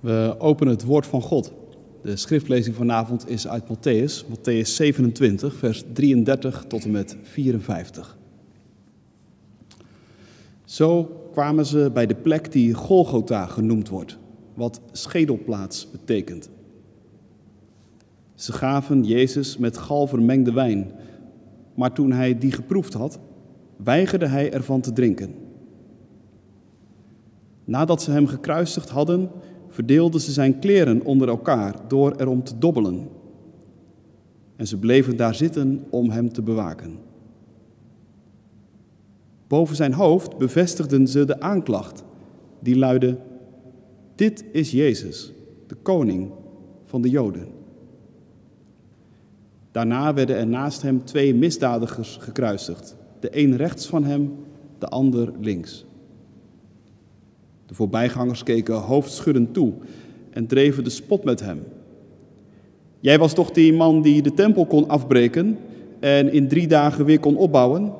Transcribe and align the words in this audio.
We 0.00 0.34
openen 0.38 0.72
het 0.72 0.84
woord 0.84 1.06
van 1.06 1.22
God. 1.22 1.52
De 2.02 2.16
schriftlezing 2.16 2.76
vanavond 2.76 3.28
is 3.28 3.48
uit 3.48 3.64
Matthäus, 3.64 4.24
Matthäus 4.28 4.68
27, 4.68 5.54
vers 5.54 5.84
33 5.92 6.64
tot 6.68 6.84
en 6.84 6.90
met 6.90 7.16
54. 7.22 8.16
Zo 10.64 11.04
kwamen 11.32 11.66
ze 11.66 11.90
bij 11.92 12.06
de 12.06 12.14
plek 12.14 12.52
die 12.52 12.74
Golgotha 12.74 13.46
genoemd 13.46 13.88
wordt, 13.88 14.18
wat 14.54 14.80
schedelplaats 14.92 15.90
betekent. 15.90 16.50
Ze 18.34 18.52
gaven 18.52 19.04
Jezus 19.04 19.56
met 19.56 19.78
gal 19.78 20.06
vermengde 20.06 20.52
wijn, 20.52 20.92
maar 21.74 21.92
toen 21.92 22.12
hij 22.12 22.38
die 22.38 22.52
geproefd 22.52 22.92
had, 22.92 23.18
weigerde 23.76 24.26
hij 24.26 24.52
ervan 24.52 24.80
te 24.80 24.92
drinken. 24.92 25.34
Nadat 27.64 28.02
ze 28.02 28.10
hem 28.10 28.26
gekruisigd 28.26 28.88
hadden, 28.88 29.30
verdeelden 29.68 30.20
ze 30.20 30.32
zijn 30.32 30.58
kleren 30.58 31.04
onder 31.04 31.28
elkaar 31.28 31.74
door 31.88 32.14
erom 32.16 32.44
te 32.44 32.58
dobbelen. 32.58 33.08
En 34.56 34.66
ze 34.66 34.78
bleven 34.78 35.16
daar 35.16 35.34
zitten 35.34 35.84
om 35.90 36.10
hem 36.10 36.32
te 36.32 36.42
bewaken. 36.42 36.98
Boven 39.46 39.76
zijn 39.76 39.92
hoofd 39.92 40.38
bevestigden 40.38 41.08
ze 41.08 41.24
de 41.24 41.40
aanklacht, 41.40 42.04
die 42.60 42.76
luidde: 42.76 43.18
Dit 44.14 44.44
is 44.52 44.70
Jezus, 44.70 45.32
de 45.66 45.74
koning 45.74 46.30
van 46.84 47.02
de 47.02 47.10
Joden. 47.10 47.46
Daarna 49.70 50.14
werden 50.14 50.36
er 50.36 50.46
naast 50.46 50.82
hem 50.82 51.04
twee 51.04 51.34
misdadigers 51.34 52.16
gekruisigd, 52.20 52.96
de 53.20 53.38
een 53.38 53.56
rechts 53.56 53.86
van 53.86 54.04
hem, 54.04 54.34
de 54.78 54.86
ander 54.88 55.32
links. 55.40 55.86
De 57.68 57.74
voorbijgangers 57.74 58.42
keken 58.42 58.74
hoofdschuddend 58.74 59.54
toe 59.54 59.72
en 60.30 60.46
dreven 60.46 60.84
de 60.84 60.90
spot 60.90 61.24
met 61.24 61.40
hem. 61.40 61.62
Jij 63.00 63.18
was 63.18 63.32
toch 63.32 63.50
die 63.50 63.72
man 63.72 64.02
die 64.02 64.22
de 64.22 64.34
tempel 64.34 64.66
kon 64.66 64.88
afbreken 64.88 65.58
en 66.00 66.32
in 66.32 66.48
drie 66.48 66.66
dagen 66.66 67.04
weer 67.04 67.20
kon 67.20 67.36
opbouwen? 67.36 67.92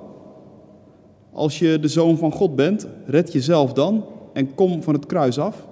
Als 1.33 1.59
je 1.59 1.79
de 1.81 1.89
zoon 1.89 2.19
van 2.19 2.33
God 2.33 2.57
bent, 2.57 2.89
red 3.07 3.33
jezelf 3.33 3.73
dan 3.73 4.05
en 4.33 4.55
kom 4.55 4.83
van 4.83 4.95
het 4.95 5.07
kruis 5.07 5.39
af. 5.39 5.67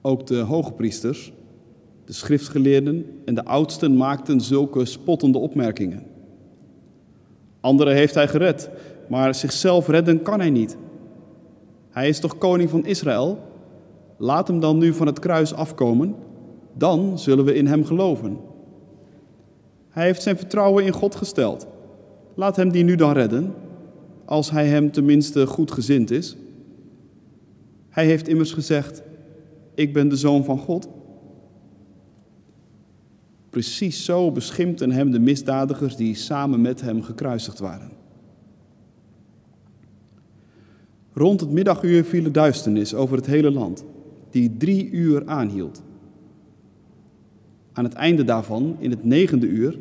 Ook 0.00 0.26
de 0.26 0.38
hoge 0.38 0.72
priesters, 0.72 1.32
de 2.04 2.12
schriftgeleerden 2.12 3.06
en 3.24 3.34
de 3.34 3.44
oudsten 3.44 3.96
maakten 3.96 4.40
zulke 4.40 4.84
spottende 4.84 5.38
opmerkingen. 5.38 6.02
Anderen 7.60 7.94
heeft 7.94 8.14
hij 8.14 8.28
gered, 8.28 8.70
maar 9.08 9.34
zichzelf 9.34 9.88
redden 9.88 10.22
kan 10.22 10.40
hij 10.40 10.50
niet. 10.50 10.76
Hij 11.96 12.08
is 12.08 12.20
toch 12.20 12.38
koning 12.38 12.70
van 12.70 12.86
Israël? 12.86 13.38
Laat 14.16 14.48
hem 14.48 14.60
dan 14.60 14.78
nu 14.78 14.92
van 14.92 15.06
het 15.06 15.18
kruis 15.18 15.54
afkomen, 15.54 16.14
dan 16.72 17.18
zullen 17.18 17.44
we 17.44 17.54
in 17.54 17.66
hem 17.66 17.84
geloven. 17.84 18.38
Hij 19.88 20.04
heeft 20.04 20.22
zijn 20.22 20.36
vertrouwen 20.36 20.84
in 20.84 20.92
God 20.92 21.14
gesteld. 21.14 21.66
Laat 22.34 22.56
hem 22.56 22.70
die 22.70 22.84
nu 22.84 22.94
dan 22.94 23.12
redden, 23.12 23.54
als 24.24 24.50
hij 24.50 24.66
hem 24.66 24.92
tenminste 24.92 25.46
goed 25.46 25.70
gezind 25.70 26.10
is. 26.10 26.36
Hij 27.88 28.06
heeft 28.06 28.28
immers 28.28 28.52
gezegd: 28.52 29.02
Ik 29.74 29.92
ben 29.92 30.08
de 30.08 30.16
zoon 30.16 30.44
van 30.44 30.58
God. 30.58 30.88
Precies 33.50 34.04
zo 34.04 34.32
beschimpten 34.32 34.90
hem 34.90 35.10
de 35.10 35.20
misdadigers 35.20 35.96
die 35.96 36.14
samen 36.14 36.60
met 36.60 36.80
hem 36.80 37.02
gekruisigd 37.02 37.58
waren. 37.58 37.95
Rond 41.18 41.40
het 41.40 41.50
middaguur 41.50 42.04
viel 42.04 42.24
er 42.24 42.32
duisternis 42.32 42.94
over 42.94 43.16
het 43.16 43.26
hele 43.26 43.50
land, 43.50 43.84
die 44.30 44.56
drie 44.56 44.90
uur 44.90 45.26
aanhield. 45.26 45.82
Aan 47.72 47.84
het 47.84 47.92
einde 47.92 48.24
daarvan, 48.24 48.76
in 48.78 48.90
het 48.90 49.04
negende 49.04 49.46
uur, 49.46 49.78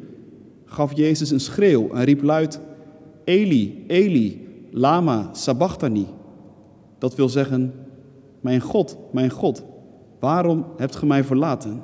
gaf 0.66 0.95
Jezus 0.95 1.30
een 1.30 1.39
schreeuw 1.39 1.89
en 1.89 2.04
riep 2.04 2.21
luid: 2.21 2.59
Eli, 3.23 3.83
Eli, 3.87 4.48
lama 4.71 5.30
sabachthani. 5.33 6.05
Dat 6.98 7.15
wil 7.15 7.30
zeggen: 7.30 7.73
Mijn 8.42 8.61
God, 8.61 8.98
mijn 9.11 9.30
God, 9.30 9.64
waarom 10.20 10.65
hebt 10.77 10.95
ge 10.95 11.05
mij 11.05 11.23
verlaten? 11.23 11.82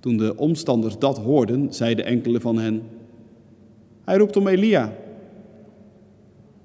Toen 0.00 0.16
de 0.16 0.36
omstanders 0.36 0.98
dat 0.98 1.18
hoorden, 1.18 1.74
zeiden 1.74 2.04
enkele 2.04 2.40
van 2.40 2.58
hen: 2.58 2.82
Hij 4.04 4.16
roept 4.16 4.36
om 4.36 4.46
Elia. 4.46 5.04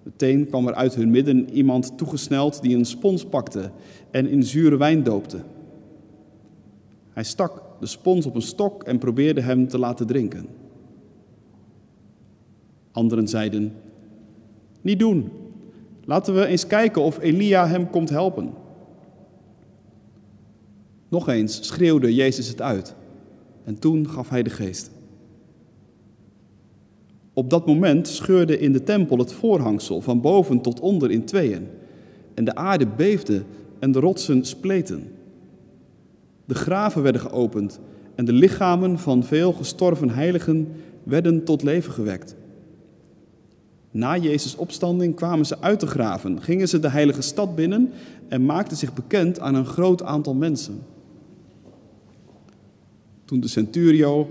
Meteen 0.04 0.48
kwam 0.48 0.68
er 0.68 0.74
uit 0.74 0.96
hun 0.96 1.12
midden 1.12 1.50
iemand 1.50 1.98
toegesneld 1.98 2.62
die 2.62 2.76
een 2.78 2.86
spons 2.86 3.26
pakte 3.26 3.72
en 4.12 4.28
in 4.28 4.44
zure 4.44 4.78
wijn 4.78 5.04
doopte. 5.04 5.38
Hij 7.10 7.24
stak 7.24 7.64
de 7.80 7.86
spons 7.86 8.26
op 8.26 8.36
een 8.36 8.42
stok 8.42 8.84
en 8.84 8.98
probeerde 8.98 9.42
hem 9.42 9.68
te 9.68 9.78
laten 9.78 10.08
drinken. 10.08 10.46
Anderen 12.92 13.28
zeiden: 13.28 13.74
Niet 14.82 15.00
doen. 15.00 15.32
Laten 16.06 16.36
we 16.36 16.46
eens 16.46 16.68
kijken 16.68 17.02
of 17.02 17.20
Elia 17.20 17.68
hem 17.68 17.90
komt 17.90 18.10
helpen. 18.10 18.54
Nog 21.08 21.28
eens 21.28 21.68
schreeuwde 21.68 22.16
Jezus 22.16 22.48
het 22.48 22.62
uit 22.62 22.96
en 23.64 23.80
toen 23.80 24.10
gaf 24.10 24.30
hij 24.30 24.44
de 24.44 24.50
geest. 24.50 24.92
Op 27.34 27.50
dat 27.50 27.66
moment 27.66 28.08
scheurde 28.08 28.60
in 28.60 28.74
de 28.74 28.84
tempel 28.84 29.18
het 29.18 29.34
voorhangsel 29.34 30.02
van 30.02 30.22
boven 30.22 30.62
tot 30.62 30.80
onder 30.80 31.12
in 31.12 31.26
tweeën. 31.26 31.68
En 32.34 32.44
de 32.44 32.56
aarde 32.56 32.88
beefde 32.88 33.44
en 33.80 33.92
de 33.92 34.00
rotsen 34.00 34.46
spleten. 34.46 35.12
De 36.46 36.56
graven 36.56 37.02
werden 37.02 37.22
geopend 37.22 37.80
en 38.16 38.26
de 38.26 38.34
lichamen 38.34 39.00
van 39.00 39.24
veel 39.24 39.54
gestorven 39.54 40.10
heiligen 40.10 40.68
werden 41.04 41.44
tot 41.44 41.64
leven 41.64 41.94
gewekt. 41.94 42.36
Na 43.92 44.18
Jezus' 44.18 44.56
opstanding 44.56 45.16
kwamen 45.16 45.46
ze 45.46 45.60
uit 45.60 45.80
de 45.80 45.88
graven, 45.88 46.42
gingen 46.42 46.68
ze 46.68 46.80
de 46.80 46.90
heilige 46.90 47.22
stad 47.22 47.56
binnen 47.56 47.92
en 48.28 48.46
maakten 48.46 48.78
zich 48.78 48.94
bekend 48.94 49.40
aan 49.40 49.56
een 49.56 49.66
groot 49.66 50.04
aantal 50.04 50.34
mensen. 50.34 50.80
Toen 53.26 53.40
de 53.40 53.48
centurio 53.48 54.28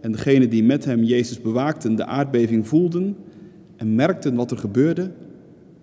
en 0.00 0.12
degenen 0.12 0.50
die 0.50 0.64
met 0.64 0.84
hem 0.84 1.02
Jezus 1.02 1.40
bewaakten 1.40 1.96
de 1.96 2.04
aardbeving 2.04 2.68
voelden 2.68 3.16
en 3.76 3.94
merkten 3.94 4.34
wat 4.34 4.50
er 4.50 4.58
gebeurde, 4.58 5.10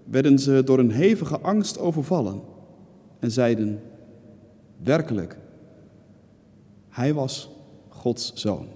werden 0.04 0.40
ze 0.40 0.62
door 0.66 0.80
een 0.80 0.92
hevige 0.92 1.40
angst 1.40 1.80
overvallen 1.80 2.42
en 3.20 3.32
zeiden: 3.32 3.80
Werkelijk, 4.84 5.38
hij 6.90 7.14
was 7.14 7.50
Gods 7.90 8.32
zoon. 8.34 8.68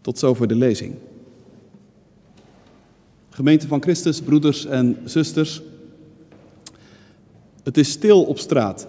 Tot 0.00 0.18
zover 0.18 0.48
de 0.48 0.54
lezing. 0.54 0.94
Gemeente 3.28 3.66
van 3.66 3.82
Christus, 3.82 4.20
broeders 4.20 4.66
en 4.66 4.96
zusters. 5.04 5.62
Het 7.62 7.76
is 7.76 7.90
stil 7.90 8.24
op 8.24 8.38
straat. 8.38 8.88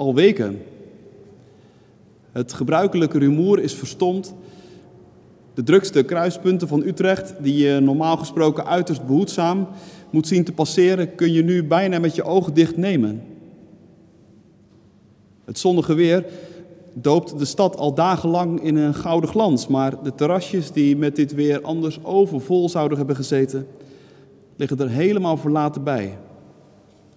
Al 0.00 0.14
weken. 0.14 0.62
Het 2.32 2.52
gebruikelijke 2.52 3.18
rumoer 3.18 3.58
is 3.58 3.74
verstomd. 3.74 4.34
De 5.54 5.62
drukste 5.62 6.02
kruispunten 6.02 6.68
van 6.68 6.82
Utrecht, 6.82 7.34
die 7.40 7.56
je 7.66 7.80
normaal 7.80 8.16
gesproken 8.16 8.66
uiterst 8.66 9.06
behoedzaam 9.06 9.68
moet 10.10 10.26
zien 10.26 10.44
te 10.44 10.52
passeren, 10.52 11.14
kun 11.14 11.32
je 11.32 11.42
nu 11.42 11.64
bijna 11.64 11.98
met 11.98 12.14
je 12.14 12.22
ogen 12.22 12.54
dicht 12.54 12.76
nemen. 12.76 13.22
Het 15.44 15.58
zonnige 15.58 15.94
weer 15.94 16.24
doopt 16.92 17.38
de 17.38 17.44
stad 17.44 17.76
al 17.76 17.94
dagenlang 17.94 18.62
in 18.62 18.76
een 18.76 18.94
gouden 18.94 19.30
glans, 19.30 19.66
maar 19.66 20.02
de 20.02 20.14
terrasjes 20.14 20.70
die 20.72 20.96
met 20.96 21.16
dit 21.16 21.34
weer 21.34 21.62
anders 21.62 22.04
overvol 22.04 22.68
zouden 22.68 22.98
hebben 22.98 23.16
gezeten, 23.16 23.66
liggen 24.56 24.78
er 24.78 24.90
helemaal 24.90 25.36
verlaten 25.36 25.84
bij. 25.84 26.18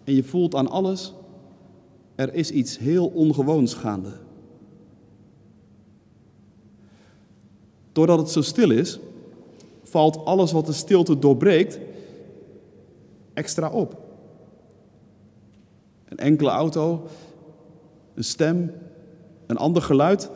En 0.03 0.15
je 0.15 0.23
voelt 0.23 0.55
aan 0.55 0.69
alles, 0.69 1.13
er 2.23 2.33
is 2.33 2.51
iets 2.51 2.77
heel 2.77 3.07
ongewoons 3.07 3.73
gaande. 3.73 4.11
Doordat 7.91 8.19
het 8.19 8.29
zo 8.29 8.41
stil 8.41 8.71
is, 8.71 8.99
valt 9.83 10.25
alles 10.25 10.51
wat 10.51 10.65
de 10.65 10.73
stilte 10.73 11.19
doorbreekt 11.19 11.79
extra 13.33 13.69
op. 13.69 14.01
Een 16.09 16.17
enkele 16.17 16.49
auto, 16.49 17.07
een 18.13 18.23
stem, 18.23 18.71
een 19.47 19.57
ander 19.57 19.81
geluid. 19.81 20.29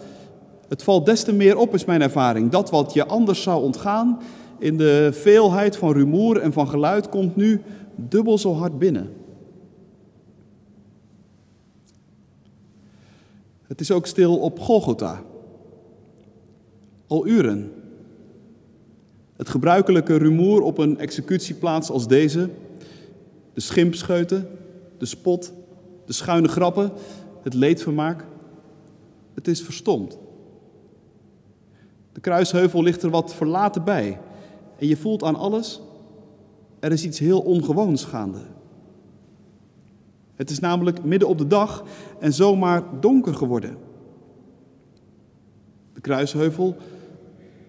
Het 0.67 0.83
valt 0.83 1.05
des 1.05 1.23
te 1.23 1.33
meer 1.33 1.57
op, 1.57 1.73
is 1.73 1.85
mijn 1.85 2.01
ervaring. 2.01 2.51
Dat 2.51 2.69
wat 2.69 2.93
je 2.93 3.05
anders 3.05 3.41
zou 3.41 3.63
ontgaan, 3.63 4.19
in 4.59 4.77
de 4.77 5.09
veelheid 5.13 5.77
van 5.77 5.93
rumoer 5.93 6.37
en 6.37 6.53
van 6.53 6.67
geluid, 6.67 7.09
komt 7.09 7.35
nu 7.35 7.61
dubbel 7.95 8.37
zo 8.37 8.53
hard 8.53 8.79
binnen. 8.79 9.09
Het 13.67 13.81
is 13.81 13.91
ook 13.91 14.05
stil 14.05 14.37
op 14.37 14.59
Golgotha. 14.59 15.23
Al 17.07 17.27
uren. 17.27 17.71
Het 19.35 19.49
gebruikelijke 19.49 20.17
rumoer 20.17 20.61
op 20.61 20.77
een 20.77 20.99
executieplaats 20.99 21.89
als 21.89 22.07
deze, 22.07 22.49
de 23.53 23.61
schimpscheuten, 23.61 24.47
de 24.97 25.05
spot, 25.05 25.53
de 26.05 26.13
schuine 26.13 26.47
grappen, 26.47 26.91
het 27.41 27.53
leedvermaak, 27.53 28.25
het 29.33 29.47
is 29.47 29.61
verstomd. 29.61 30.17
De 32.13 32.19
kruisheuvel 32.19 32.83
ligt 32.83 33.03
er 33.03 33.09
wat 33.09 33.33
verlaten 33.33 33.83
bij 33.83 34.19
en 34.79 34.87
je 34.87 34.97
voelt 34.97 35.23
aan 35.23 35.35
alles, 35.35 35.81
er 36.79 36.91
is 36.91 37.05
iets 37.05 37.19
heel 37.19 37.39
ongewoons 37.39 38.05
gaande. 38.05 38.39
Het 40.37 40.49
is 40.49 40.59
namelijk 40.59 41.03
midden 41.03 41.27
op 41.27 41.37
de 41.37 41.47
dag 41.47 41.83
en 42.19 42.33
zomaar 42.33 42.83
donker 42.99 43.33
geworden. 43.33 43.77
De 45.93 46.01
kruisheuvel, 46.01 46.75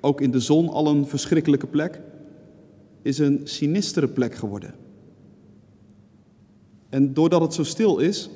ook 0.00 0.20
in 0.20 0.30
de 0.30 0.40
zon 0.40 0.68
al 0.68 0.86
een 0.86 1.06
verschrikkelijke 1.06 1.66
plek, 1.66 2.00
is 3.02 3.18
een 3.18 3.40
sinistere 3.44 4.08
plek 4.08 4.34
geworden. 4.34 4.74
En 6.88 7.14
doordat 7.14 7.40
het 7.40 7.54
zo 7.54 7.64
stil 7.64 7.98
is, 7.98 8.30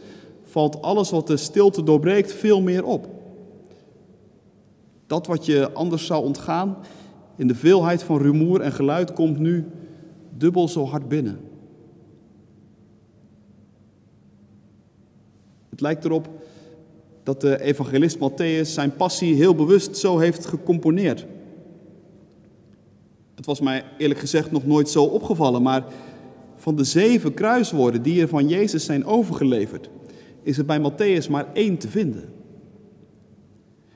valt 0.44 0.82
alles 0.82 1.10
wat 1.10 1.26
de 1.26 1.36
stilte 1.36 1.82
doorbreekt 1.82 2.32
veel 2.32 2.60
meer 2.60 2.84
op. 2.84 3.08
Dat 5.06 5.26
wat 5.26 5.46
je 5.46 5.72
anders 5.72 6.06
zou 6.06 6.24
ontgaan, 6.24 6.76
in 7.36 7.46
de 7.46 7.54
veelheid 7.54 8.02
van 8.02 8.18
rumoer 8.18 8.60
en 8.60 8.72
geluid, 8.72 9.12
komt 9.12 9.38
nu 9.38 9.66
dubbel 10.36 10.68
zo 10.68 10.84
hard 10.84 11.08
binnen. 11.08 11.51
Lijkt 15.82 16.04
erop 16.04 16.28
dat 17.22 17.40
de 17.40 17.60
evangelist 17.60 18.16
Matthäus 18.16 18.68
zijn 18.68 18.96
passie 18.96 19.34
heel 19.34 19.54
bewust 19.54 19.96
zo 19.96 20.18
heeft 20.18 20.46
gecomponeerd. 20.46 21.26
Het 23.34 23.46
was 23.46 23.60
mij 23.60 23.84
eerlijk 23.98 24.20
gezegd 24.20 24.50
nog 24.50 24.66
nooit 24.66 24.88
zo 24.88 25.04
opgevallen, 25.04 25.62
maar 25.62 25.84
van 26.56 26.76
de 26.76 26.84
zeven 26.84 27.34
kruiswoorden 27.34 28.02
die 28.02 28.20
er 28.20 28.28
van 28.28 28.48
Jezus 28.48 28.84
zijn 28.84 29.04
overgeleverd, 29.04 29.90
is 30.42 30.58
er 30.58 30.64
bij 30.64 30.80
Matthäus 30.80 31.30
maar 31.30 31.46
één 31.52 31.78
te 31.78 31.88
vinden. 31.88 32.32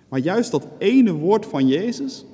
Maar 0.08 0.20
juist 0.20 0.50
dat 0.50 0.66
ene 0.78 1.12
woord 1.12 1.46
van 1.46 1.68
Jezus, 1.68 2.24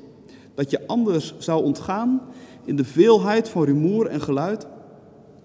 dat 0.54 0.70
je 0.70 0.87
anders 0.87 1.34
zou 1.38 1.64
ontgaan 1.64 2.20
in 2.64 2.76
de 2.76 2.84
veelheid 2.84 3.49
van 3.49 3.64
rumoer 3.64 4.06
en 4.06 4.20
geluid, 4.20 4.66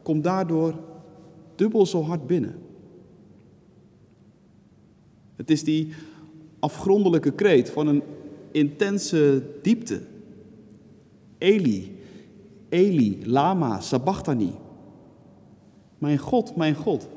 komt 0.04 0.24
daardoor 0.24 0.74
dubbel 1.56 1.86
zo 1.86 2.04
hard 2.04 2.27
binnen. 2.27 2.67
Het 5.38 5.51
is 5.51 5.63
die 5.63 5.94
afgrondelijke 6.60 7.31
kreet 7.31 7.69
van 7.69 7.88
een 7.88 8.04
intense 8.51 9.44
diepte. 9.62 10.01
Eli, 11.38 12.00
Eli, 12.69 13.22
lama, 13.25 13.80
sabachthani. 13.80 14.54
Mijn 15.98 16.18
God, 16.18 16.56
mijn 16.56 16.75
God, 16.75 17.07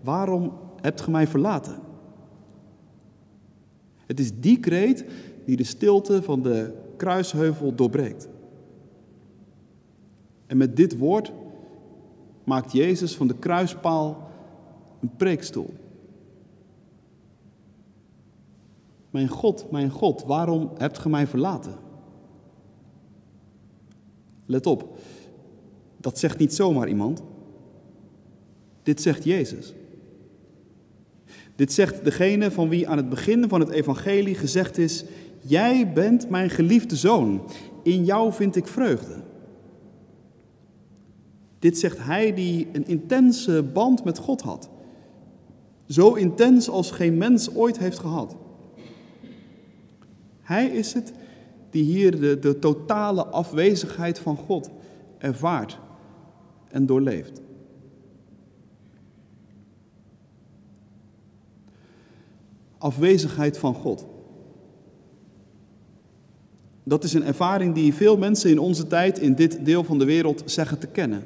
waarom 0.00 0.52
hebt 0.80 1.00
ge 1.00 1.10
mij 1.10 1.26
verlaten? 1.26 1.78
Het 4.06 4.20
is 4.20 4.40
die 4.40 4.60
kreet 4.60 5.04
die 5.44 5.56
de 5.56 5.64
stilte 5.64 6.22
van 6.22 6.42
de 6.42 6.72
kruisheuvel 6.96 7.74
doorbreekt. 7.74 8.28
En 10.46 10.56
met 10.56 10.76
dit 10.76 10.98
woord 10.98 11.32
maakt 12.44 12.72
Jezus 12.72 13.16
van 13.16 13.26
de 13.26 13.38
kruispaal 13.38 14.30
een 15.00 15.16
preekstoel. 15.16 15.74
Mijn 19.10 19.28
God, 19.28 19.70
mijn 19.70 19.90
God, 19.90 20.24
waarom 20.26 20.70
hebt 20.76 20.98
ge 20.98 21.08
mij 21.08 21.26
verlaten? 21.26 21.74
Let 24.46 24.66
op, 24.66 24.98
dat 25.96 26.18
zegt 26.18 26.38
niet 26.38 26.54
zomaar 26.54 26.88
iemand. 26.88 27.22
Dit 28.82 29.02
zegt 29.02 29.24
Jezus. 29.24 29.74
Dit 31.56 31.72
zegt 31.72 32.04
degene 32.04 32.50
van 32.50 32.68
wie 32.68 32.88
aan 32.88 32.96
het 32.96 33.08
begin 33.08 33.48
van 33.48 33.60
het 33.60 33.68
evangelie 33.68 34.34
gezegd 34.34 34.78
is: 34.78 35.04
Jij 35.40 35.92
bent 35.92 36.30
mijn 36.30 36.50
geliefde 36.50 36.96
zoon, 36.96 37.42
in 37.82 38.04
jou 38.04 38.32
vind 38.32 38.56
ik 38.56 38.66
vreugde. 38.66 39.22
Dit 41.58 41.78
zegt 41.78 41.98
hij 41.98 42.34
die 42.34 42.68
een 42.72 42.86
intense 42.86 43.62
band 43.62 44.04
met 44.04 44.18
God 44.18 44.40
had. 44.40 44.70
Zo 45.88 46.14
intens 46.14 46.68
als 46.68 46.90
geen 46.90 47.18
mens 47.18 47.54
ooit 47.54 47.78
heeft 47.78 47.98
gehad. 47.98 48.36
Hij 50.48 50.66
is 50.66 50.92
het 50.92 51.12
die 51.70 51.84
hier 51.84 52.20
de, 52.20 52.38
de 52.38 52.58
totale 52.58 53.26
afwezigheid 53.26 54.18
van 54.18 54.36
God 54.36 54.70
ervaart 55.18 55.78
en 56.70 56.86
doorleeft. 56.86 57.40
Afwezigheid 62.78 63.58
van 63.58 63.74
God. 63.74 64.06
Dat 66.82 67.04
is 67.04 67.12
een 67.12 67.24
ervaring 67.24 67.74
die 67.74 67.94
veel 67.94 68.16
mensen 68.16 68.50
in 68.50 68.58
onze 68.58 68.86
tijd 68.86 69.18
in 69.18 69.34
dit 69.34 69.64
deel 69.64 69.84
van 69.84 69.98
de 69.98 70.04
wereld 70.04 70.42
zeggen 70.44 70.78
te 70.78 70.86
kennen. 70.86 71.24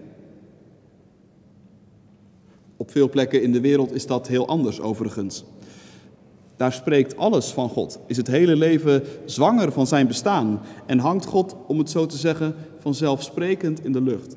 Op 2.76 2.90
veel 2.90 3.08
plekken 3.08 3.42
in 3.42 3.52
de 3.52 3.60
wereld 3.60 3.92
is 3.92 4.06
dat 4.06 4.28
heel 4.28 4.48
anders 4.48 4.80
overigens. 4.80 5.44
Daar 6.62 6.72
spreekt 6.72 7.16
alles 7.16 7.52
van 7.52 7.68
God. 7.68 8.00
Is 8.06 8.16
het 8.16 8.26
hele 8.26 8.56
leven 8.56 9.02
zwanger 9.24 9.72
van 9.72 9.86
zijn 9.86 10.06
bestaan 10.06 10.60
en 10.86 10.98
hangt 10.98 11.26
God, 11.26 11.56
om 11.66 11.78
het 11.78 11.90
zo 11.90 12.06
te 12.06 12.16
zeggen, 12.16 12.54
vanzelfsprekend 12.78 13.84
in 13.84 13.92
de 13.92 14.00
lucht. 14.00 14.36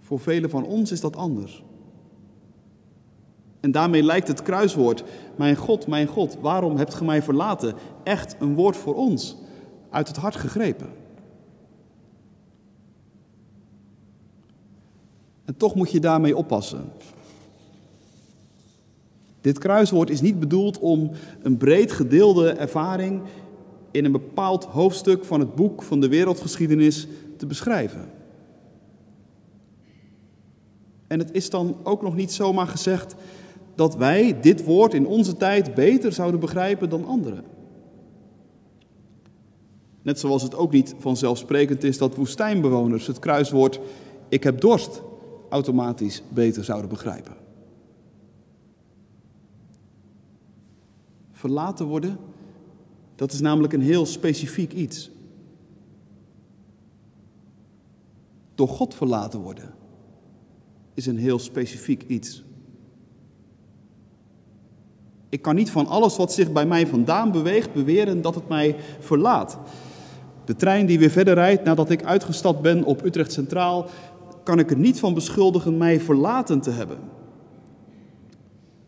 Voor 0.00 0.20
velen 0.20 0.50
van 0.50 0.64
ons 0.64 0.92
is 0.92 1.00
dat 1.00 1.16
anders. 1.16 1.64
En 3.60 3.70
daarmee 3.70 4.02
lijkt 4.02 4.28
het 4.28 4.42
kruiswoord, 4.42 5.04
mijn 5.36 5.56
God, 5.56 5.86
mijn 5.86 6.06
God, 6.06 6.36
waarom 6.40 6.76
hebt 6.76 6.94
ge 6.94 7.04
mij 7.04 7.22
verlaten, 7.22 7.74
echt 8.04 8.36
een 8.38 8.54
woord 8.54 8.76
voor 8.76 8.94
ons, 8.94 9.36
uit 9.90 10.08
het 10.08 10.16
hart 10.16 10.36
gegrepen. 10.36 10.88
En 15.44 15.56
toch 15.56 15.74
moet 15.74 15.90
je 15.90 16.00
daarmee 16.00 16.36
oppassen. 16.36 16.92
Dit 19.46 19.58
kruiswoord 19.58 20.10
is 20.10 20.20
niet 20.20 20.40
bedoeld 20.40 20.78
om 20.78 21.10
een 21.42 21.56
breed 21.56 21.92
gedeelde 21.92 22.50
ervaring 22.50 23.22
in 23.90 24.04
een 24.04 24.12
bepaald 24.12 24.64
hoofdstuk 24.64 25.24
van 25.24 25.40
het 25.40 25.54
boek 25.54 25.82
van 25.82 26.00
de 26.00 26.08
wereldgeschiedenis 26.08 27.08
te 27.36 27.46
beschrijven. 27.46 28.08
En 31.06 31.18
het 31.18 31.32
is 31.32 31.50
dan 31.50 31.76
ook 31.82 32.02
nog 32.02 32.16
niet 32.16 32.32
zomaar 32.32 32.66
gezegd 32.66 33.14
dat 33.74 33.96
wij 33.96 34.40
dit 34.40 34.64
woord 34.64 34.94
in 34.94 35.06
onze 35.06 35.36
tijd 35.36 35.74
beter 35.74 36.12
zouden 36.12 36.40
begrijpen 36.40 36.88
dan 36.88 37.04
anderen. 37.04 37.44
Net 40.02 40.20
zoals 40.20 40.42
het 40.42 40.54
ook 40.54 40.72
niet 40.72 40.94
vanzelfsprekend 40.98 41.84
is 41.84 41.98
dat 41.98 42.16
woestijnbewoners 42.16 43.06
het 43.06 43.18
kruiswoord 43.18 43.80
ik 44.28 44.42
heb 44.42 44.60
dorst 44.60 45.02
automatisch 45.48 46.22
beter 46.28 46.64
zouden 46.64 46.90
begrijpen. 46.90 47.45
Verlaten 51.36 51.86
worden, 51.86 52.18
dat 53.14 53.32
is 53.32 53.40
namelijk 53.40 53.72
een 53.72 53.82
heel 53.82 54.06
specifiek 54.06 54.72
iets. 54.72 55.10
Door 58.54 58.68
God 58.68 58.94
verlaten 58.94 59.40
worden 59.40 59.74
is 60.94 61.06
een 61.06 61.18
heel 61.18 61.38
specifiek 61.38 62.02
iets. 62.02 62.44
Ik 65.28 65.42
kan 65.42 65.54
niet 65.54 65.70
van 65.70 65.86
alles 65.86 66.16
wat 66.16 66.32
zich 66.32 66.52
bij 66.52 66.66
mij 66.66 66.86
vandaan 66.86 67.32
beweegt 67.32 67.72
beweren 67.72 68.22
dat 68.22 68.34
het 68.34 68.48
mij 68.48 68.76
verlaat. 69.00 69.58
De 70.44 70.56
trein 70.56 70.86
die 70.86 70.98
weer 70.98 71.10
verder 71.10 71.34
rijdt 71.34 71.64
nadat 71.64 71.90
ik 71.90 72.04
uitgestapt 72.04 72.62
ben 72.62 72.84
op 72.84 73.04
Utrecht 73.04 73.32
Centraal, 73.32 73.88
kan 74.44 74.58
ik 74.58 74.70
er 74.70 74.78
niet 74.78 74.98
van 74.98 75.14
beschuldigen 75.14 75.76
mij 75.76 76.00
verlaten 76.00 76.60
te 76.60 76.70
hebben. 76.70 76.98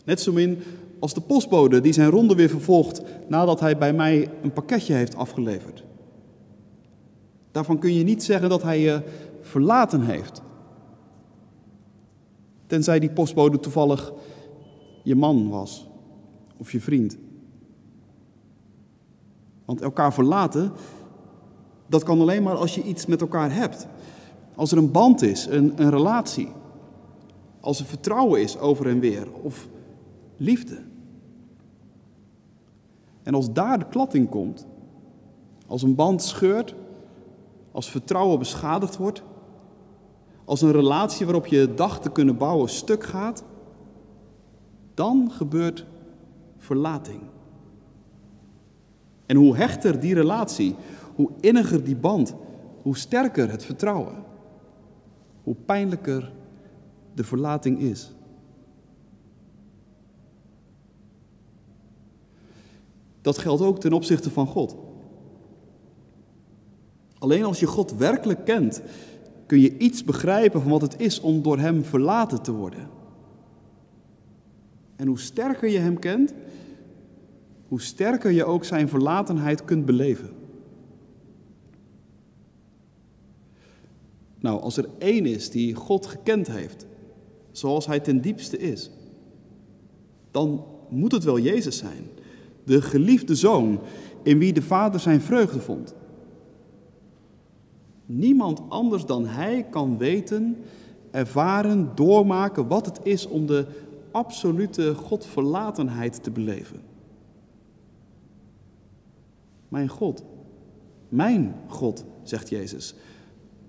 Net 0.05 0.21
zo 0.21 0.33
min 0.33 0.63
als 1.01 1.15
de 1.15 1.21
postbode 1.21 1.81
die 1.81 1.93
zijn 1.93 2.11
ronde 2.11 2.35
weer 2.35 2.49
vervolgt 2.49 3.03
nadat 3.29 3.61
hij 3.61 3.79
bij 3.79 3.93
mij 3.93 4.31
een 4.43 4.53
pakketje 4.53 4.95
heeft 4.95 5.17
afgeleverd. 5.17 5.85
Daarvan 7.53 7.79
kun 7.79 7.95
je 7.95 8.05
niet 8.05 8.23
zeggen 8.23 8.49
dat 8.49 8.63
hij 8.63 8.81
je 8.81 9.03
verlaten 9.41 10.01
heeft. 10.01 10.43
Tenzij 12.67 12.99
die 12.99 13.11
postbode 13.11 13.61
toevallig 13.61 14.13
je 15.03 15.17
man 15.17 15.49
was 15.49 15.89
of 16.57 16.73
je 16.73 16.81
vriend. 16.81 17.19
Want 19.65 19.81
elkaar 19.81 20.13
verlaten, 20.13 20.73
dat 21.87 22.03
kan 22.03 22.21
alleen 22.21 22.43
maar 22.43 22.57
als 22.57 22.75
je 22.75 22.83
iets 22.83 23.07
met 23.07 23.21
elkaar 23.21 23.55
hebt. 23.55 23.87
Als 24.55 24.73
er 24.73 24.79
een 24.79 24.91
band 24.91 25.23
is, 25.23 25.47
een, 25.47 25.73
een 25.77 25.91
relatie. 25.91 26.49
Als 27.61 27.81
er 27.81 27.87
vertrouwen 27.87 28.41
is 28.41 28.59
over 28.59 28.87
en 28.87 29.01
weer. 29.01 29.27
Of 29.43 29.69
liefde. 30.37 30.88
En 33.29 33.35
als 33.35 33.53
daar 33.53 33.79
de 33.79 33.89
klad 33.89 34.15
in 34.15 34.29
komt, 34.29 34.67
Als 35.67 35.83
een 35.83 35.95
band 35.95 36.23
scheurt, 36.23 36.75
als 37.73 37.91
vertrouwen 37.91 38.39
beschadigd 38.39 38.97
wordt, 38.97 39.23
als 40.45 40.63
een 40.63 40.73
relatie 40.73 41.27
waarop 41.27 41.47
je 41.47 41.75
dacht 41.75 42.03
te 42.03 42.11
kunnen 42.11 42.37
bouwen 42.37 42.69
stuk 42.69 43.05
gaat, 43.05 43.45
dan 44.95 45.31
gebeurt 45.31 45.87
verlating. 46.57 47.21
En 49.27 49.37
hoe 49.37 49.57
hechter 49.57 50.01
die 50.01 50.15
relatie, 50.15 50.75
hoe 51.15 51.31
inniger 51.41 51.85
die 51.85 51.97
band, 51.97 52.35
hoe 52.83 52.97
sterker 52.97 53.51
het 53.51 53.65
vertrouwen, 53.65 54.25
hoe 55.43 55.57
pijnlijker 55.65 56.33
de 57.15 57.25
verlating 57.25 57.79
is. 57.79 58.13
Dat 63.29 63.39
geldt 63.39 63.63
ook 63.63 63.81
ten 63.81 63.93
opzichte 63.93 64.31
van 64.31 64.47
God. 64.47 64.77
Alleen 67.19 67.45
als 67.45 67.61
je 67.61 67.67
God 67.67 67.93
werkelijk 67.97 68.45
kent, 68.45 68.83
kun 69.47 69.61
je 69.61 69.79
iets 69.79 70.05
begrijpen 70.05 70.61
van 70.63 70.71
wat 70.71 70.81
het 70.81 71.01
is 71.01 71.21
om 71.21 71.43
door 71.43 71.59
Hem 71.59 71.85
verlaten 71.85 72.43
te 72.43 72.53
worden. 72.53 72.89
En 74.97 75.07
hoe 75.07 75.19
sterker 75.19 75.69
je 75.69 75.79
Hem 75.79 75.99
kent, 75.99 76.35
hoe 77.69 77.81
sterker 77.81 78.31
je 78.31 78.45
ook 78.45 78.65
Zijn 78.65 78.89
verlatenheid 78.89 79.65
kunt 79.65 79.87
beleven. 79.87 80.31
Nou, 84.39 84.61
als 84.61 84.77
er 84.77 84.89
één 84.99 85.27
is 85.27 85.51
die 85.51 85.75
God 85.75 86.07
gekend 86.07 86.47
heeft, 86.47 86.87
zoals 87.51 87.87
Hij 87.87 88.01
ten 88.01 88.21
diepste 88.21 88.59
is, 88.59 88.91
dan 90.31 90.65
moet 90.89 91.13
het 91.13 91.25
wel 91.25 91.39
Jezus 91.39 91.79
zijn, 91.79 92.17
de 92.69 92.83
geliefde 92.83 93.35
zoon 93.35 93.81
in 94.23 94.39
wie 94.39 94.53
de 94.53 94.63
Vader 94.63 95.01
zijn 95.01 95.21
vreugde 95.21 95.61
vond. 95.61 95.95
Niemand 98.07 98.63
anders 98.69 99.05
dan 99.05 99.27
Hij 99.27 99.67
kan 99.71 99.99
weten, 99.99 100.57
ervaren, 101.11 101.91
doormaken 101.95 102.69
wat 102.69 102.87
het 102.87 103.01
is 103.03 103.27
om 103.27 103.47
de 103.47 103.67
absolute 104.11 104.95
Godverlatenheid 104.95 106.23
te 106.23 106.31
beleven. 106.31 106.81
Mijn 109.69 109.89
God, 109.89 110.25
mijn 111.09 111.55
God, 111.67 112.05
zegt 112.23 112.49
Jezus. 112.49 112.95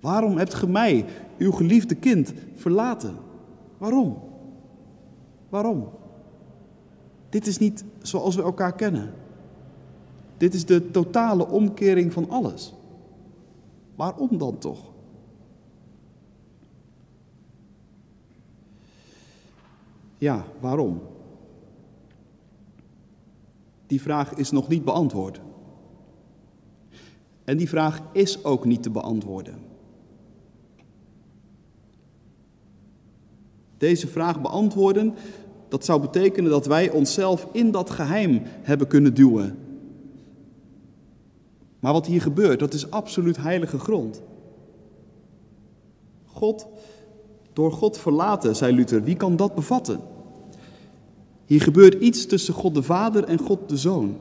Waarom 0.00 0.36
hebt 0.36 0.54
ge 0.54 0.68
mij, 0.68 1.04
uw 1.38 1.52
geliefde 1.52 1.94
kind, 1.94 2.32
verlaten? 2.54 3.14
Waarom? 3.78 4.18
Waarom? 5.48 5.88
Dit 7.30 7.46
is 7.46 7.58
niet 7.58 7.84
zoals 8.02 8.36
we 8.36 8.42
elkaar 8.42 8.74
kennen. 8.74 9.12
Dit 10.36 10.54
is 10.54 10.66
de 10.66 10.90
totale 10.90 11.46
omkering 11.46 12.12
van 12.12 12.30
alles. 12.30 12.74
Waarom 13.94 14.38
dan 14.38 14.58
toch? 14.58 14.90
Ja, 20.18 20.44
waarom? 20.60 21.00
Die 23.86 24.00
vraag 24.00 24.34
is 24.34 24.50
nog 24.50 24.68
niet 24.68 24.84
beantwoord. 24.84 25.40
En 27.44 27.56
die 27.56 27.68
vraag 27.68 28.02
is 28.12 28.44
ook 28.44 28.64
niet 28.64 28.82
te 28.82 28.90
beantwoorden. 28.90 29.58
Deze 33.76 34.08
vraag 34.08 34.40
beantwoorden, 34.40 35.14
dat 35.70 35.84
zou 35.84 36.00
betekenen 36.00 36.50
dat 36.50 36.66
wij 36.66 36.90
onszelf 36.90 37.46
in 37.52 37.70
dat 37.70 37.90
geheim 37.90 38.42
hebben 38.44 38.86
kunnen 38.86 39.14
duwen. 39.14 39.58
Maar 41.80 41.92
wat 41.92 42.06
hier 42.06 42.22
gebeurt, 42.22 42.58
dat 42.58 42.74
is 42.74 42.90
absoluut 42.90 43.36
heilige 43.36 43.78
grond. 43.78 44.22
God, 46.24 46.66
door 47.52 47.72
God 47.72 47.98
verlaten, 47.98 48.56
zei 48.56 48.74
Luther, 48.74 49.02
wie 49.02 49.16
kan 49.16 49.36
dat 49.36 49.54
bevatten? 49.54 50.00
Hier 51.46 51.60
gebeurt 51.60 51.94
iets 51.94 52.26
tussen 52.26 52.54
God 52.54 52.74
de 52.74 52.82
Vader 52.82 53.24
en 53.24 53.38
God 53.38 53.68
de 53.68 53.76
Zoon. 53.76 54.16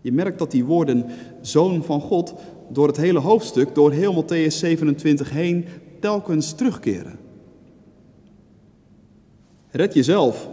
Je 0.00 0.12
merkt 0.12 0.38
dat 0.38 0.50
die 0.50 0.64
woorden 0.64 1.06
zoon 1.40 1.84
van 1.84 2.00
God 2.00 2.34
door 2.68 2.86
het 2.86 2.96
hele 2.96 3.18
hoofdstuk, 3.18 3.74
door 3.74 3.92
heel 3.92 4.24
Matthäus 4.24 4.54
27 4.54 5.30
heen, 5.30 5.64
telkens 6.00 6.52
terugkeren. 6.52 7.18
Red 9.70 9.94
jezelf 9.94 10.48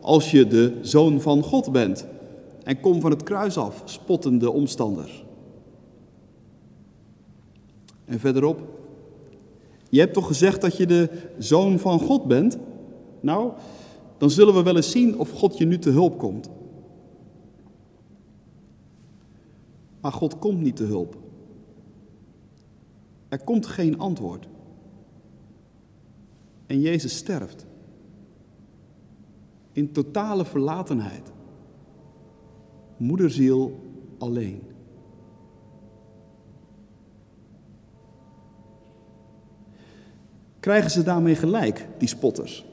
als 0.00 0.30
je 0.30 0.46
de 0.46 0.78
zoon 0.82 1.20
van 1.20 1.42
God 1.42 1.72
bent 1.72 2.06
en 2.64 2.80
kom 2.80 3.00
van 3.00 3.10
het 3.10 3.22
kruis 3.22 3.56
af, 3.56 3.82
spottende 3.84 4.50
omstanders. 4.50 5.24
En 8.04 8.20
verderop, 8.20 8.60
je 9.88 10.00
hebt 10.00 10.14
toch 10.14 10.26
gezegd 10.26 10.60
dat 10.60 10.76
je 10.76 10.86
de 10.86 11.10
zoon 11.38 11.78
van 11.78 12.00
God 12.00 12.24
bent? 12.24 12.58
Nou, 13.20 13.52
dan 14.18 14.30
zullen 14.30 14.54
we 14.54 14.62
wel 14.62 14.76
eens 14.76 14.90
zien 14.90 15.18
of 15.18 15.30
God 15.30 15.58
je 15.58 15.64
nu 15.64 15.78
te 15.78 15.90
hulp 15.90 16.18
komt. 16.18 16.50
Maar 20.00 20.12
God 20.12 20.38
komt 20.38 20.60
niet 20.60 20.76
te 20.76 20.84
hulp. 20.84 21.16
Er 23.28 23.44
komt 23.44 23.66
geen 23.66 23.98
antwoord. 23.98 24.46
En 26.66 26.80
Jezus 26.80 27.16
sterft. 27.16 27.66
In 29.72 29.92
totale 29.92 30.44
verlatenheid. 30.44 31.32
Moederziel 32.96 33.80
alleen. 34.18 34.62
Krijgen 40.60 40.90
ze 40.90 41.02
daarmee 41.02 41.34
gelijk, 41.34 41.86
die 41.98 42.08
spotters? 42.08 42.64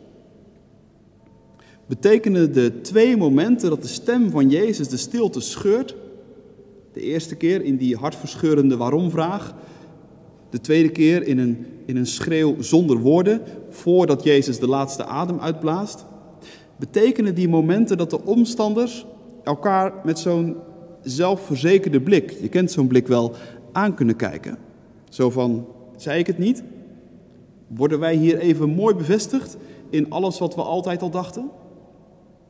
Betekenen 1.85 2.53
de 2.53 2.81
twee 2.81 3.17
momenten 3.17 3.69
dat 3.69 3.81
de 3.81 3.87
stem 3.87 4.29
van 4.29 4.49
Jezus 4.49 4.87
de 4.87 4.97
stilte 4.97 5.39
scheurt 5.39 5.95
de 6.93 7.01
eerste 7.01 7.35
keer 7.35 7.61
in 7.61 7.77
die 7.77 7.95
hartverscheurende 7.95 8.77
waarom-vraag. 8.77 9.55
De 10.49 10.61
tweede 10.61 10.89
keer 10.89 11.23
in 11.23 11.37
een, 11.37 11.65
in 11.85 11.97
een 11.97 12.07
schreeuw 12.07 12.61
zonder 12.61 12.97
woorden, 12.97 13.41
voordat 13.69 14.23
Jezus 14.23 14.59
de 14.59 14.67
laatste 14.67 15.05
adem 15.05 15.39
uitblaast. 15.39 16.05
Betekenen 16.79 17.35
die 17.35 17.49
momenten 17.49 17.97
dat 17.97 18.09
de 18.09 18.23
omstanders 18.23 19.05
elkaar 19.43 19.93
met 20.03 20.19
zo'n 20.19 20.55
zelfverzekerde 21.01 22.01
blik, 22.01 22.37
je 22.41 22.49
kent 22.49 22.71
zo'n 22.71 22.87
blik 22.87 23.07
wel, 23.07 23.33
aan 23.71 23.93
kunnen 23.93 24.15
kijken. 24.15 24.57
Zo 25.09 25.29
van, 25.29 25.65
zei 25.95 26.19
ik 26.19 26.27
het 26.27 26.37
niet? 26.37 26.63
Worden 27.67 27.99
wij 27.99 28.15
hier 28.15 28.37
even 28.37 28.69
mooi 28.69 28.95
bevestigd 28.95 29.57
in 29.89 30.09
alles 30.09 30.39
wat 30.39 30.55
we 30.55 30.61
altijd 30.61 31.01
al 31.01 31.09
dachten? 31.09 31.49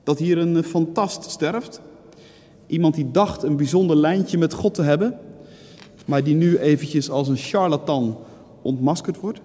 Dat 0.03 0.19
hier 0.19 0.37
een 0.37 0.63
fantast 0.63 1.29
sterft, 1.29 1.81
Iemand 2.69 2.95
die 2.95 3.11
dacht 3.11 3.43
een 3.43 3.55
bijzonder 3.55 3.95
lijntje 3.95 4.37
met 4.37 4.53
God 4.53 4.73
te 4.73 4.81
hebben, 4.81 5.19
maar 6.05 6.23
die 6.23 6.35
nu 6.35 6.57
eventjes 6.57 7.09
als 7.09 7.27
een 7.27 7.37
charlatan 7.37 8.17
ontmaskerd 8.61 9.19
wordt? 9.19 9.41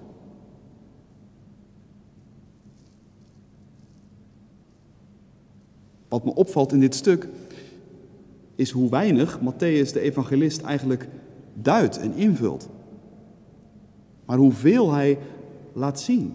Wat 6.15 6.25
me 6.25 6.35
opvalt 6.35 6.73
in 6.73 6.81
dit 6.81 6.95
stuk 6.95 7.29
is 8.55 8.71
hoe 8.71 8.91
weinig 8.91 9.39
Matthäus 9.41 9.93
de 9.93 10.01
evangelist 10.01 10.63
eigenlijk 10.63 11.09
duidt 11.55 11.99
en 11.99 12.15
invult. 12.15 12.69
Maar 14.25 14.39
hoeveel 14.39 14.93
hij 14.93 15.19
laat 15.73 16.01
zien. 16.01 16.35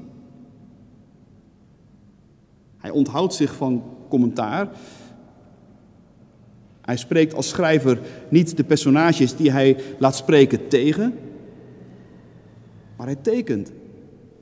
Hij 2.77 2.89
onthoudt 2.89 3.33
zich 3.33 3.55
van 3.55 3.83
commentaar 4.09 4.69
hij 6.81 6.97
spreekt 6.97 7.33
als 7.33 7.49
schrijver 7.49 7.99
niet 8.29 8.57
de 8.57 8.63
personages 8.63 9.35
die 9.35 9.51
hij 9.51 9.77
laat 9.99 10.15
spreken 10.15 10.67
tegen, 10.67 11.13
maar 12.97 13.07
hij 13.07 13.15
tekent. 13.15 13.71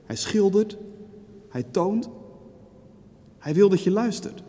Hij 0.04 0.16
schildert, 0.16 0.76
hij 1.48 1.62
toont. 1.62 2.08
Hij 3.38 3.54
wil 3.54 3.68
dat 3.68 3.82
je 3.82 3.90
luistert. 3.90 4.42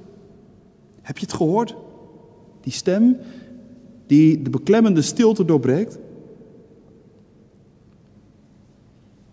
Heb 1.10 1.18
je 1.18 1.26
het 1.26 1.36
gehoord? 1.36 1.76
Die 2.62 2.74
stem 2.74 3.18
die 4.06 4.42
de 4.42 4.50
beklemmende 4.50 5.02
stilte 5.02 5.46
doorbreekt. 5.46 5.98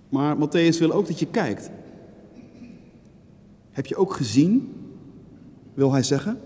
Maar 0.08 0.36
Matthäus 0.36 0.78
wil 0.78 0.92
ook 0.92 1.06
dat 1.06 1.18
je 1.18 1.26
kijkt. 1.26 1.70
Heb 3.70 3.86
je 3.86 3.96
ook 3.96 4.12
gezien, 4.12 4.72
wil 5.74 5.92
hij 5.92 6.02
zeggen? 6.02 6.40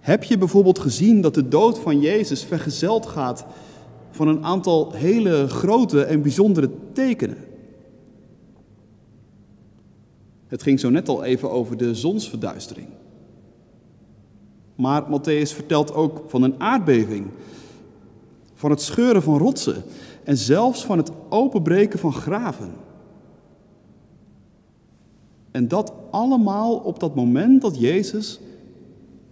Heb 0.00 0.24
je 0.24 0.38
bijvoorbeeld 0.38 0.78
gezien 0.78 1.20
dat 1.20 1.34
de 1.34 1.48
dood 1.48 1.78
van 1.78 2.00
Jezus 2.00 2.44
vergezeld 2.44 3.06
gaat 3.06 3.46
van 4.10 4.28
een 4.28 4.44
aantal 4.44 4.92
hele 4.92 5.48
grote 5.48 6.02
en 6.04 6.22
bijzondere 6.22 6.70
tekenen? 6.92 7.38
Het 10.46 10.62
ging 10.62 10.80
zo 10.80 10.90
net 10.90 11.08
al 11.08 11.24
even 11.24 11.50
over 11.50 11.76
de 11.76 11.94
zonsverduistering. 11.94 12.88
Maar 14.80 15.02
Matthäus 15.08 15.52
vertelt 15.54 15.94
ook 15.94 16.22
van 16.26 16.42
een 16.42 16.60
aardbeving, 16.60 17.26
van 18.54 18.70
het 18.70 18.82
scheuren 18.82 19.22
van 19.22 19.38
rotsen 19.38 19.82
en 20.24 20.36
zelfs 20.36 20.84
van 20.84 20.98
het 20.98 21.10
openbreken 21.28 21.98
van 21.98 22.12
graven. 22.12 22.72
En 25.50 25.68
dat 25.68 25.92
allemaal 26.10 26.76
op 26.76 27.00
dat 27.00 27.14
moment 27.14 27.62
dat 27.62 27.78
Jezus, 27.78 28.40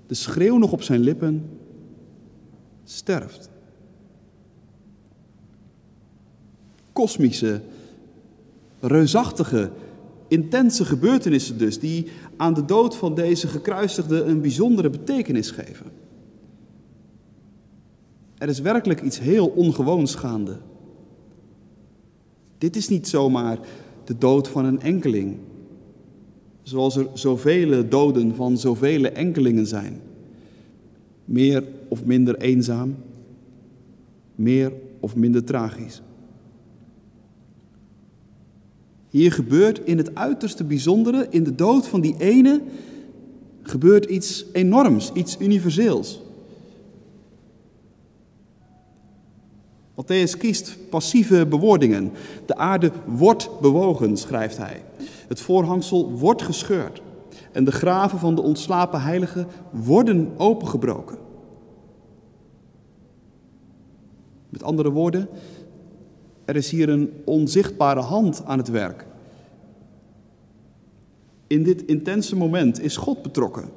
de 0.06 0.14
schreeuw 0.14 0.58
nog 0.58 0.72
op 0.72 0.82
zijn 0.82 1.00
lippen, 1.00 1.58
sterft. 2.84 3.50
Kosmische, 6.92 7.60
reusachtige, 8.80 9.70
intense 10.28 10.84
gebeurtenissen 10.84 11.58
dus, 11.58 11.78
die 11.78 12.06
aan 12.36 12.54
de 12.54 12.64
dood 12.64 12.96
van 12.96 13.14
deze 13.14 13.48
gekruisigde 13.48 14.22
een 14.22 14.40
bijzondere 14.40 14.90
betekenis 14.90 15.50
geven. 15.50 15.86
Er 18.38 18.48
is 18.48 18.60
werkelijk 18.60 19.02
iets 19.02 19.18
heel 19.20 19.46
ongewoons 19.46 20.14
gaande. 20.14 20.56
Dit 22.58 22.76
is 22.76 22.88
niet 22.88 23.08
zomaar 23.08 23.58
de 24.04 24.18
dood 24.18 24.48
van 24.48 24.64
een 24.64 24.80
enkeling, 24.80 25.36
zoals 26.62 26.96
er 26.96 27.06
zoveel 27.12 27.88
doden 27.88 28.34
van 28.34 28.58
zoveel 28.58 29.04
enkelingen 29.04 29.66
zijn. 29.66 30.00
Meer 31.24 31.64
of 31.88 32.04
minder 32.04 32.36
eenzaam, 32.36 32.96
meer 34.34 34.72
of 35.00 35.16
minder 35.16 35.44
tragisch. 35.44 36.02
Hier 39.10 39.32
gebeurt 39.32 39.78
in 39.84 39.98
het 39.98 40.14
uiterste 40.14 40.64
bijzondere, 40.64 41.26
in 41.30 41.44
de 41.44 41.54
dood 41.54 41.86
van 41.86 42.00
die 42.00 42.14
ene, 42.18 42.62
gebeurt 43.62 44.04
iets 44.04 44.44
enorms, 44.52 45.12
iets 45.12 45.36
universeels. 45.40 46.20
Matthäus 49.94 50.38
kiest 50.38 50.76
passieve 50.90 51.46
bewoordingen. 51.46 52.12
De 52.46 52.56
aarde 52.56 52.92
wordt 53.06 53.50
bewogen, 53.60 54.16
schrijft 54.16 54.56
hij. 54.56 54.82
Het 55.28 55.40
voorhangsel 55.40 56.10
wordt 56.10 56.42
gescheurd. 56.42 57.02
En 57.52 57.64
de 57.64 57.72
graven 57.72 58.18
van 58.18 58.34
de 58.34 58.42
ontslapen 58.42 59.00
heiligen 59.00 59.46
worden 59.70 60.32
opengebroken. 60.36 61.18
Met 64.48 64.62
andere 64.62 64.90
woorden, 64.90 65.28
er 66.48 66.56
is 66.56 66.70
hier 66.70 66.88
een 66.88 67.12
onzichtbare 67.24 68.00
hand 68.00 68.44
aan 68.44 68.58
het 68.58 68.68
werk. 68.68 69.06
In 71.46 71.62
dit 71.62 71.84
intense 71.84 72.36
moment 72.36 72.80
is 72.80 72.96
God 72.96 73.22
betrokken. 73.22 73.68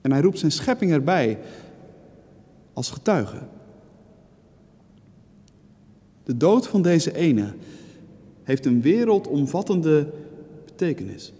En 0.00 0.12
hij 0.12 0.20
roept 0.20 0.38
zijn 0.38 0.52
schepping 0.52 0.92
erbij 0.92 1.38
als 2.72 2.90
getuige. 2.90 3.38
De 6.24 6.36
dood 6.36 6.66
van 6.66 6.82
deze 6.82 7.14
ene 7.14 7.54
heeft 8.42 8.66
een 8.66 8.82
wereldomvattende 8.82 10.12
betekenis. 10.64 11.32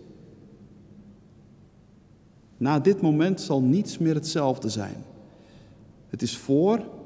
Na 2.57 2.81
dit 2.81 3.01
moment 3.01 3.41
zal 3.41 3.63
niets 3.63 3.99
meer 3.99 4.15
hetzelfde 4.15 4.69
zijn. 4.69 5.05
Het 6.09 6.23
is 6.23 6.37
voor 6.37 6.97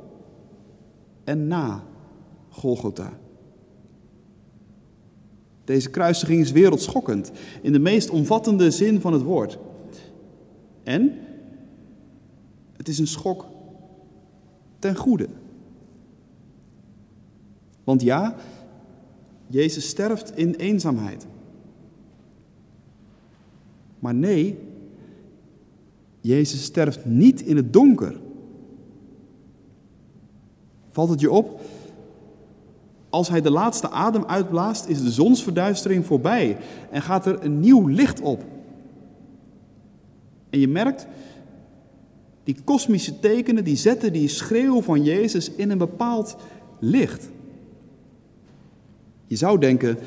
en 1.25 1.47
na 1.47 1.85
Golgotha. 2.49 3.19
Deze 5.65 5.91
kruisiging 5.91 6.41
is 6.41 6.53
wereldschokkend 6.53 7.33
in 7.63 7.73
de 7.73 7.79
meest 7.79 8.11
omvattende 8.11 8.71
zin 8.71 9.01
van 9.01 9.13
het 9.13 9.23
woord. 9.23 9.59
En 10.83 11.19
het 12.77 12.89
is 12.89 12.99
een 12.99 13.07
schok 13.07 13.47
ten 14.79 14.97
goede. 14.97 15.29
Want 17.85 18.03
ja, 18.03 18.37
Jezus 19.47 19.89
sterft 19.89 20.37
in 20.37 20.55
eenzaamheid. 20.55 21.27
Maar 23.99 24.15
nee, 24.15 24.59
Jezus 26.21 26.63
sterft 26.63 27.05
niet 27.05 27.41
in 27.41 27.57
het 27.57 27.73
donker. 27.73 28.21
Valt 30.93 31.11
het 31.11 31.21
je 31.21 31.31
op? 31.31 31.61
Als 33.11 33.29
hij 33.29 33.41
de 33.41 33.51
laatste 33.51 33.91
adem 33.91 34.25
uitblaast, 34.25 34.87
is 34.87 35.03
de 35.03 35.11
zonsverduistering 35.11 36.07
voorbij 36.07 36.57
en 36.91 37.03
gaat 37.03 37.27
er 37.27 37.45
een 37.45 37.61
nieuw 37.61 37.87
licht 37.87 38.21
op. 38.21 38.45
En 40.51 40.59
je 40.59 40.69
merkt, 40.69 41.07
die 42.45 42.57
kosmische 42.65 43.19
tekenen, 43.21 43.65
die 43.65 43.77
zetten 43.77 44.13
die 44.13 44.29
schreeuw 44.29 44.83
van 44.83 45.05
Jezus 45.05 45.51
in 45.51 45.71
een 45.71 45.79
bepaald 45.79 46.37
licht. 46.79 47.29
Je 49.27 49.37
zou 49.37 49.59
denken, 49.59 49.99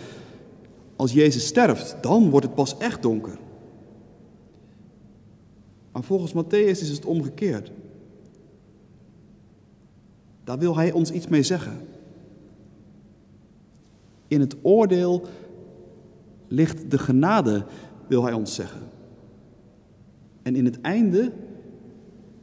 als 0.96 1.14
Jezus 1.14 1.46
sterft, 1.46 1.96
dan 2.02 2.30
wordt 2.30 2.46
het 2.46 2.56
pas 2.56 2.78
echt 2.78 3.02
donker. 3.02 3.38
Maar 5.92 6.04
volgens 6.04 6.34
Matthäus 6.34 6.82
is 6.82 6.90
het 6.90 7.06
omgekeerd. 7.06 7.72
Daar 10.46 10.60
wil 10.60 10.76
hij 10.76 10.92
ons 10.92 11.12
iets 11.12 11.28
mee 11.28 11.44
zeggen. 11.44 11.78
In 14.28 14.40
het 14.40 14.56
oordeel 14.62 15.26
ligt 16.48 16.92
de 16.92 16.98
genade, 16.98 17.66
wil 18.08 18.24
hij 18.24 18.34
ons 18.34 18.56
zeggen. 18.56 18.82
En 20.42 20.56
in 20.56 20.66
het 20.66 20.82
einde 20.82 21.32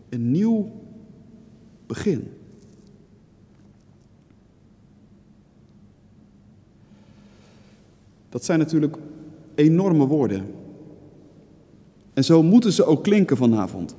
een 0.08 0.30
nieuw 0.30 0.70
begin. 1.86 2.30
Dat 8.28 8.44
zijn 8.44 8.58
natuurlijk 8.58 8.96
enorme 9.54 10.06
woorden. 10.06 10.46
En 12.14 12.24
zo 12.24 12.42
moeten 12.42 12.72
ze 12.72 12.84
ook 12.84 13.02
klinken 13.02 13.36
vanavond. 13.36 13.94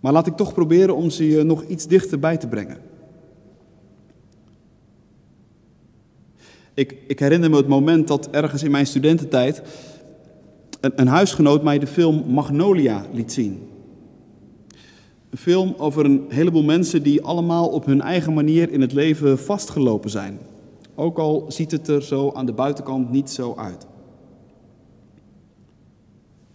Maar 0.00 0.12
laat 0.12 0.26
ik 0.26 0.36
toch 0.36 0.54
proberen 0.54 0.96
om 0.96 1.10
ze 1.10 1.28
je 1.28 1.42
nog 1.42 1.64
iets 1.64 1.86
dichterbij 1.86 2.36
te 2.36 2.46
brengen. 2.46 2.78
Ik, 6.74 6.96
ik 7.06 7.18
herinner 7.18 7.50
me 7.50 7.56
het 7.56 7.68
moment 7.68 8.08
dat 8.08 8.30
ergens 8.30 8.62
in 8.62 8.70
mijn 8.70 8.86
studententijd 8.86 9.62
een, 10.80 10.92
een 10.96 11.06
huisgenoot 11.06 11.62
mij 11.62 11.78
de 11.78 11.86
film 11.86 12.24
Magnolia 12.26 13.06
liet 13.12 13.32
zien. 13.32 13.68
Een 15.30 15.38
film 15.38 15.74
over 15.78 16.04
een 16.04 16.24
heleboel 16.28 16.62
mensen 16.62 17.02
die 17.02 17.22
allemaal 17.22 17.68
op 17.68 17.86
hun 17.86 18.00
eigen 18.00 18.34
manier 18.34 18.72
in 18.72 18.80
het 18.80 18.92
leven 18.92 19.38
vastgelopen 19.38 20.10
zijn. 20.10 20.38
Ook 20.94 21.18
al 21.18 21.44
ziet 21.48 21.70
het 21.70 21.88
er 21.88 22.02
zo 22.02 22.32
aan 22.32 22.46
de 22.46 22.52
buitenkant 22.52 23.10
niet 23.10 23.30
zo 23.30 23.54
uit. 23.56 23.86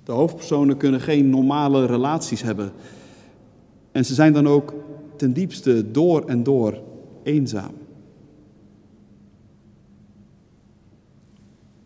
De 0.03 0.11
hoofdpersonen 0.11 0.77
kunnen 0.77 1.01
geen 1.01 1.29
normale 1.29 1.85
relaties 1.85 2.41
hebben. 2.41 2.71
En 3.93 4.05
ze 4.05 4.13
zijn 4.13 4.33
dan 4.33 4.47
ook 4.47 4.73
ten 5.15 5.33
diepste 5.33 5.91
door 5.91 6.25
en 6.25 6.43
door 6.43 6.81
eenzaam. 7.23 7.71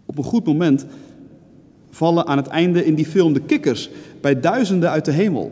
Op 0.06 0.17
een 0.17 0.24
goed 0.24 0.46
moment 0.46 0.86
vallen 1.89 2.26
aan 2.26 2.38
het 2.38 2.48
einde 2.48 2.86
in 2.86 2.96
die 2.96 3.06
film 3.06 3.34
de 3.34 3.41
kikkers 3.41 3.89
bij 4.22 4.39
duizenden 4.39 4.89
uit 4.89 5.06
de 5.06 5.12
hemel. 5.12 5.52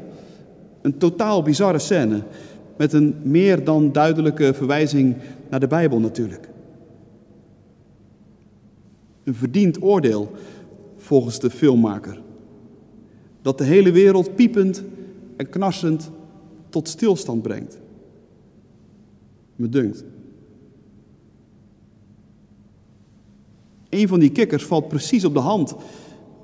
Een 0.82 0.98
totaal 0.98 1.41
bizarre 1.41 1.80
scène 1.80 2.22
met 2.78 2.94
een 2.94 3.15
meer 3.24 3.63
dan 3.63 3.91
duidelijke 3.91 4.54
verwijzing 4.54 5.15
naar 5.50 5.60
de 5.60 5.68
Bijbel 5.68 6.00
natuurlijk. 6.00 6.50
Een 9.24 9.36
verdiend 9.36 9.82
oordeel 9.82 10.32
volgens 10.98 11.39
de 11.39 11.50
filmmaker. 11.50 12.22
Dat 13.41 13.58
de 13.58 13.63
hele 13.63 13.91
wereld 13.91 14.36
piepend 14.36 14.84
en 15.38 15.50
knarsend 15.50 16.12
tot 16.75 16.88
stilstand 16.88 17.41
brengt. 17.41 17.79
Me 19.55 19.69
dunkt. 19.69 20.03
Een 23.89 24.07
van 24.07 24.19
die 24.19 24.31
kikkers 24.31 24.65
valt 24.65 24.88
precies 24.88 25.25
op 25.25 25.33
de 25.33 25.39
hand 25.39 25.75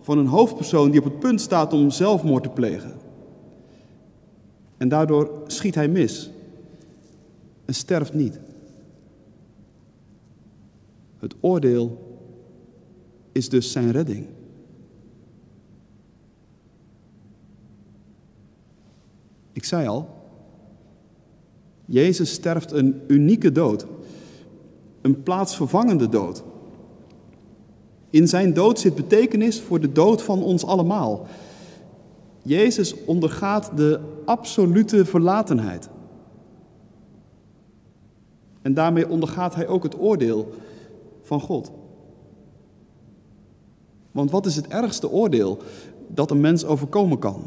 van 0.02 0.18
een 0.18 0.28
hoofdpersoon 0.28 0.92
die 0.92 1.00
op 1.00 1.06
het 1.06 1.20
punt 1.20 1.42
staat 1.42 1.74
om 1.74 1.90
zelfmoord 1.90 2.44
te 2.44 2.50
plegen. 2.50 2.94
En 4.78 4.90
daardoor 4.90 5.42
schiet 5.48 5.76
hij 5.76 5.88
mis 5.88 6.30
en 7.66 7.74
sterft 7.74 8.14
niet. 8.14 8.40
Het 11.18 11.36
oordeel 11.40 12.18
is 13.32 13.50
dus 13.50 13.72
zijn 13.72 13.92
redding. 13.92 14.28
Ik 19.52 19.64
zei 19.64 19.88
al, 19.88 20.20
Jezus 21.92 22.32
sterft 22.32 22.72
een 22.72 23.02
unieke 23.08 23.52
dood, 23.52 23.86
een 25.02 25.24
plaatsvervangende 25.24 26.10
dood. 26.10 26.44
In 28.10 28.28
zijn 28.28 28.54
dood 28.54 28.80
zit 28.80 28.96
betekenis 28.96 29.62
voor 29.62 29.80
de 29.80 29.92
dood 29.92 30.22
van 30.22 30.44
ons 30.44 30.66
allemaal. 30.66 31.28
Jezus 32.42 33.06
ondergaat 33.06 33.72
de 33.76 34.00
absolute 34.26 35.06
verlatenheid. 35.06 35.90
En 38.62 38.74
daarmee 38.74 39.10
ondergaat 39.10 39.56
hij 39.56 39.68
ook 39.68 39.84
het 39.84 40.00
oordeel 40.00 40.54
van 41.22 41.42
God. 41.42 41.72
Want 44.12 44.32
wat 44.32 44.46
is 44.46 44.56
het 44.56 44.68
ergste 44.68 45.10
oordeel 45.10 45.58
dat 46.08 46.32
een 46.32 46.42
mens 46.42 46.66
overkomen 46.66 47.20
kan? 47.20 47.44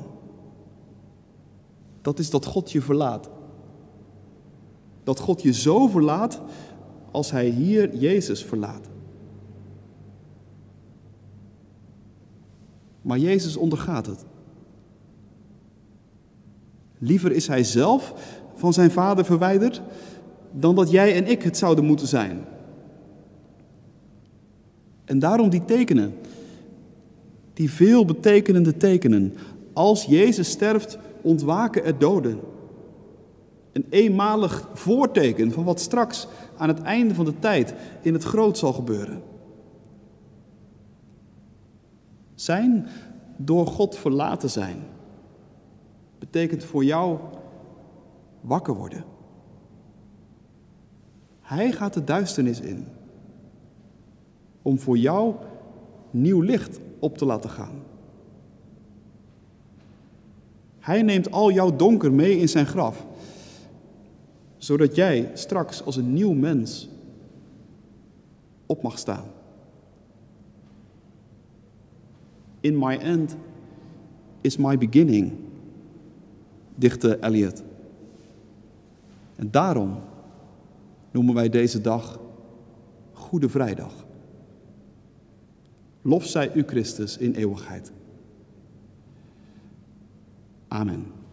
Dat 2.02 2.18
is 2.18 2.30
dat 2.30 2.46
God 2.46 2.72
je 2.72 2.80
verlaat. 2.80 3.32
Dat 5.04 5.18
God 5.18 5.42
je 5.42 5.52
zo 5.52 5.86
verlaat 5.86 6.40
als 7.10 7.30
hij 7.30 7.48
hier 7.48 7.96
Jezus 7.96 8.44
verlaat. 8.44 8.88
Maar 13.02 13.18
Jezus 13.18 13.56
ondergaat 13.56 14.06
het. 14.06 14.24
Liever 16.98 17.32
is 17.32 17.46
hij 17.46 17.64
zelf 17.64 18.14
van 18.54 18.72
zijn 18.72 18.90
vader 18.90 19.24
verwijderd 19.24 19.82
dan 20.52 20.74
dat 20.74 20.90
jij 20.90 21.14
en 21.14 21.26
ik 21.26 21.42
het 21.42 21.56
zouden 21.56 21.84
moeten 21.84 22.06
zijn. 22.06 22.44
En 25.04 25.18
daarom 25.18 25.48
die 25.50 25.64
tekenen, 25.64 26.14
die 27.52 27.70
veel 27.70 28.04
betekenende 28.04 28.76
tekenen. 28.76 29.34
Als 29.72 30.04
Jezus 30.04 30.50
sterft, 30.50 30.98
ontwaken 31.22 31.84
er 31.84 31.98
doden. 31.98 32.40
Een 33.74 33.86
eenmalig 33.90 34.68
voorteken 34.72 35.52
van 35.52 35.64
wat 35.64 35.80
straks 35.80 36.26
aan 36.56 36.68
het 36.68 36.82
einde 36.82 37.14
van 37.14 37.24
de 37.24 37.38
tijd 37.38 37.74
in 38.02 38.12
het 38.12 38.24
groot 38.24 38.58
zal 38.58 38.72
gebeuren. 38.72 39.22
Zijn 42.34 42.86
door 43.36 43.66
God 43.66 43.96
verlaten 43.96 44.50
zijn 44.50 44.82
betekent 46.18 46.64
voor 46.64 46.84
jou 46.84 47.18
wakker 48.40 48.74
worden. 48.74 49.04
Hij 51.40 51.72
gaat 51.72 51.94
de 51.94 52.04
duisternis 52.04 52.60
in 52.60 52.86
om 54.62 54.78
voor 54.78 54.98
jou 54.98 55.34
nieuw 56.10 56.40
licht 56.40 56.80
op 56.98 57.18
te 57.18 57.24
laten 57.24 57.50
gaan. 57.50 57.82
Hij 60.78 61.02
neemt 61.02 61.30
al 61.32 61.50
jouw 61.50 61.76
donker 61.76 62.12
mee 62.12 62.38
in 62.38 62.48
zijn 62.48 62.66
graf, 62.66 63.06
zodat 64.64 64.94
jij 64.94 65.30
straks 65.34 65.84
als 65.84 65.96
een 65.96 66.12
nieuw 66.12 66.32
mens 66.32 66.88
op 68.66 68.82
mag 68.82 68.98
staan. 68.98 69.24
In 72.60 72.78
my 72.78 72.96
end 72.96 73.36
is 74.40 74.56
my 74.56 74.78
beginning, 74.78 75.32
dichtte 76.74 77.18
Eliot. 77.20 77.62
En 79.36 79.50
daarom 79.50 79.98
noemen 81.10 81.34
wij 81.34 81.48
deze 81.48 81.80
dag 81.80 82.20
Goede 83.12 83.48
Vrijdag. 83.48 84.06
Lof 86.02 86.24
zij 86.24 86.54
u 86.54 86.62
Christus 86.66 87.16
in 87.16 87.34
eeuwigheid. 87.34 87.92
Amen. 90.68 91.23